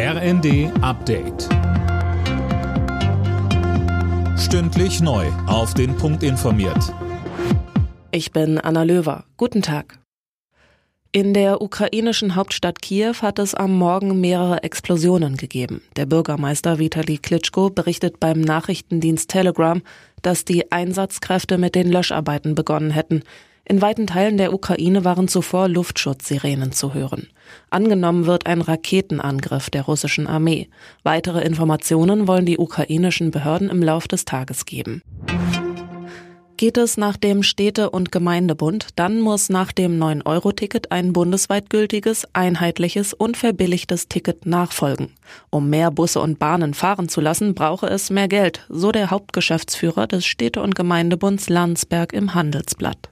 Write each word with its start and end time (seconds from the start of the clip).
RND 0.00 0.70
Update. 0.80 1.48
Stündlich 4.38 5.00
neu. 5.00 5.26
Auf 5.48 5.74
den 5.74 5.96
Punkt 5.96 6.22
informiert. 6.22 6.94
Ich 8.12 8.30
bin 8.30 8.58
Anna 8.58 8.84
Löwer. 8.84 9.24
Guten 9.36 9.60
Tag. 9.60 9.98
In 11.10 11.34
der 11.34 11.60
ukrainischen 11.60 12.36
Hauptstadt 12.36 12.80
Kiew 12.80 13.14
hat 13.22 13.40
es 13.40 13.56
am 13.56 13.76
Morgen 13.76 14.20
mehrere 14.20 14.62
Explosionen 14.62 15.36
gegeben. 15.36 15.82
Der 15.96 16.06
Bürgermeister 16.06 16.78
Vitali 16.78 17.18
Klitschko 17.18 17.70
berichtet 17.70 18.20
beim 18.20 18.40
Nachrichtendienst 18.40 19.28
Telegram, 19.28 19.82
dass 20.22 20.44
die 20.44 20.70
Einsatzkräfte 20.70 21.58
mit 21.58 21.74
den 21.74 21.90
Löscharbeiten 21.90 22.54
begonnen 22.54 22.92
hätten. 22.92 23.24
In 23.68 23.82
weiten 23.82 24.06
Teilen 24.06 24.38
der 24.38 24.54
Ukraine 24.54 25.04
waren 25.04 25.28
zuvor 25.28 25.68
Luftschutzsirenen 25.68 26.72
zu 26.72 26.94
hören. 26.94 27.28
Angenommen 27.68 28.24
wird 28.24 28.46
ein 28.46 28.62
Raketenangriff 28.62 29.68
der 29.68 29.82
russischen 29.82 30.26
Armee. 30.26 30.70
Weitere 31.02 31.42
Informationen 31.42 32.26
wollen 32.26 32.46
die 32.46 32.56
ukrainischen 32.56 33.30
Behörden 33.30 33.68
im 33.68 33.82
Lauf 33.82 34.08
des 34.08 34.24
Tages 34.24 34.64
geben. 34.64 35.02
Geht 36.56 36.78
es 36.78 36.96
nach 36.96 37.18
dem 37.18 37.42
Städte- 37.42 37.90
und 37.90 38.10
Gemeindebund, 38.10 38.88
dann 38.96 39.20
muss 39.20 39.50
nach 39.50 39.70
dem 39.70 40.02
9-Euro-Ticket 40.02 40.90
ein 40.90 41.12
bundesweit 41.12 41.68
gültiges, 41.68 42.26
einheitliches 42.32 43.12
und 43.12 43.36
verbilligtes 43.36 44.08
Ticket 44.08 44.46
nachfolgen. 44.46 45.12
Um 45.50 45.68
mehr 45.68 45.90
Busse 45.90 46.20
und 46.20 46.38
Bahnen 46.38 46.72
fahren 46.72 47.10
zu 47.10 47.20
lassen, 47.20 47.54
brauche 47.54 47.86
es 47.86 48.08
mehr 48.08 48.28
Geld, 48.28 48.66
so 48.70 48.92
der 48.92 49.10
Hauptgeschäftsführer 49.10 50.06
des 50.06 50.24
Städte- 50.24 50.62
und 50.62 50.74
Gemeindebunds 50.74 51.50
Landsberg 51.50 52.14
im 52.14 52.34
Handelsblatt. 52.34 53.10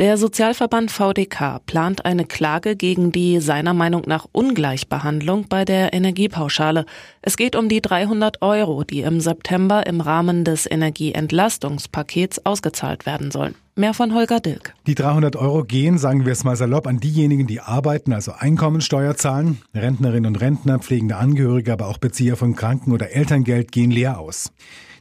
Der 0.00 0.16
Sozialverband 0.16 0.90
VDK 0.90 1.64
plant 1.66 2.04
eine 2.04 2.24
Klage 2.24 2.74
gegen 2.74 3.12
die 3.12 3.38
seiner 3.38 3.74
Meinung 3.74 4.02
nach 4.06 4.26
Ungleichbehandlung 4.32 5.46
bei 5.48 5.64
der 5.64 5.92
Energiepauschale. 5.92 6.84
Es 7.22 7.36
geht 7.36 7.54
um 7.54 7.68
die 7.68 7.80
300 7.80 8.42
Euro, 8.42 8.82
die 8.82 9.02
im 9.02 9.20
September 9.20 9.86
im 9.86 10.00
Rahmen 10.00 10.42
des 10.42 10.68
Energieentlastungspakets 10.68 12.44
ausgezahlt 12.44 13.06
werden 13.06 13.30
sollen. 13.30 13.54
Mehr 13.76 13.92
von 13.92 14.14
Holger 14.14 14.38
Dilk. 14.38 14.72
Die 14.86 14.94
300 14.94 15.34
Euro 15.34 15.64
gehen, 15.64 15.98
sagen 15.98 16.24
wir 16.24 16.30
es 16.30 16.44
mal 16.44 16.54
salopp, 16.54 16.86
an 16.86 17.00
diejenigen, 17.00 17.48
die 17.48 17.60
arbeiten, 17.60 18.12
also 18.12 18.30
Einkommensteuer 18.30 19.16
zahlen. 19.16 19.62
Rentnerinnen 19.74 20.26
und 20.26 20.40
Rentner, 20.40 20.78
pflegende 20.78 21.16
Angehörige, 21.16 21.72
aber 21.72 21.88
auch 21.88 21.98
Bezieher 21.98 22.36
von 22.36 22.54
Kranken- 22.54 22.92
oder 22.92 23.10
Elterngeld 23.10 23.72
gehen 23.72 23.90
leer 23.90 24.20
aus. 24.20 24.52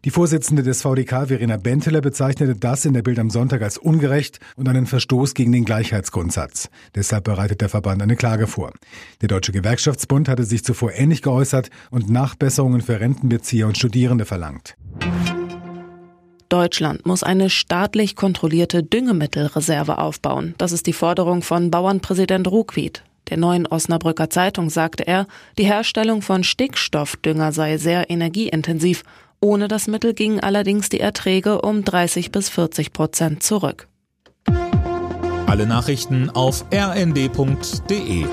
Die 0.06 0.10
Vorsitzende 0.10 0.64
des 0.64 0.82
VDK, 0.82 1.28
Verena 1.28 1.58
Benteler, 1.58 2.02
bezeichnete 2.02 2.56
das 2.56 2.84
in 2.84 2.94
der 2.94 3.04
Bild 3.04 3.20
am 3.20 3.30
Sonntag 3.30 3.62
als 3.62 3.78
ungerecht 3.78 4.40
und 4.56 4.68
einen 4.68 4.88
Verstoß 4.88 5.36
gegen 5.36 5.52
den 5.52 5.66
Gleichheitsgrundsatz. 5.66 6.70
Deshalb 6.96 7.26
bereitet 7.26 7.62
der 7.62 7.70
Verband 7.70 8.02
eine 8.02 8.16
Klage 8.16 8.48
vor. 8.48 8.74
Der 9.22 9.28
Deutsche 9.28 9.52
Gewerkschaftsbund 9.52 10.28
hatte 10.28 10.46
sich 10.46 10.64
zuvor 10.64 10.94
ähnlich 10.94 11.22
geäußert 11.22 11.70
und 11.92 12.10
Nachbesserungen 12.10 12.82
für 12.82 13.00
Rentenbezieher 13.00 13.68
und 13.68 13.78
Studierende 13.78 14.26
verlangt. 14.26 14.76
Deutschland 16.54 17.08
muss 17.08 17.24
eine 17.24 17.50
staatlich 17.50 18.16
kontrollierte 18.16 18.84
Düngemittelreserve 18.84 19.98
aufbauen. 19.98 20.54
Das 20.60 20.72
ist 20.72 20.86
die 20.86 20.94
Forderung 20.94 21.42
von 21.42 21.72
Bauernpräsident 21.72 22.48
Ruckwied. 22.48 23.04
Der 23.30 23.38
neuen 23.38 23.66
Osnabrücker 23.66 24.30
Zeitung 24.30 24.70
sagte 24.70 25.08
er, 25.08 25.26
die 25.58 25.66
Herstellung 25.66 26.22
von 26.22 26.44
Stickstoffdünger 26.44 27.54
sei 27.54 27.80
sehr 27.80 28.12
energieintensiv 28.12 29.02
ohne 29.40 29.68
das 29.68 29.88
Mittel 29.88 30.14
gingen 30.14 30.42
allerdings 30.42 30.90
die 30.90 31.00
Erträge 31.00 31.60
um 31.62 31.84
30 31.84 32.32
bis 32.32 32.50
40 32.50 32.94
Prozent 32.94 33.42
zurück. 33.42 33.88
Alle 35.48 35.66
Nachrichten 35.66 36.30
auf 36.30 36.66
rnd.de 36.72 38.26